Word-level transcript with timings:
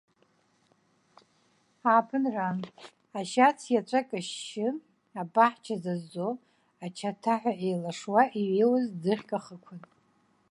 Ааԥынран, 1.91 2.57
ашьац 3.19 3.59
иаҵәа 3.73 4.01
кашьшьы, 4.09 4.67
абаҳча 5.21 5.75
зазо, 5.83 6.29
ачаҭаҳәа 6.85 7.53
еилашуа 7.67 8.23
иҩеиуаз 8.39 8.85
ӡыхьк 9.01 9.29
ахықәан. 9.37 9.81